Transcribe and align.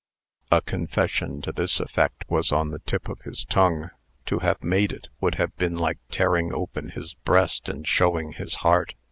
A 0.49 0.63
confession 0.63 1.43
to 1.43 1.51
this 1.51 1.79
effect 1.79 2.23
was 2.27 2.51
on 2.51 2.71
the 2.71 2.79
tip 2.79 3.07
of 3.07 3.21
his 3.21 3.45
tongue. 3.45 3.91
To 4.25 4.39
have 4.39 4.63
made 4.63 4.91
it, 4.91 5.09
would 5.19 5.35
have 5.35 5.55
been 5.57 5.77
like 5.77 5.99
tearing 6.09 6.51
open 6.51 6.89
his 6.89 7.13
breast 7.13 7.69
and 7.69 7.87
showing 7.87 8.31
his 8.31 8.55
heart. 8.65 8.95